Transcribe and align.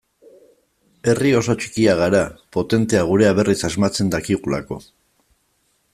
Herri 1.11 1.33
oso 1.41 1.55
txikia 1.59 1.93
gara, 1.99 2.23
potentea 2.57 3.03
gurea 3.13 3.37
berriz 3.41 3.59
asmatzen 3.69 4.11
dakigulako. 4.17 4.83